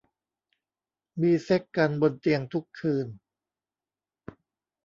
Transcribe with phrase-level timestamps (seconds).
[1.21, 3.07] มีเซ็กส์กันบนเตียงทุกคืน